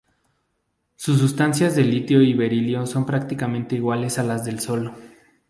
[0.95, 4.91] Sus abundancias de litio y berilio son prácticamente iguales a las del Sol.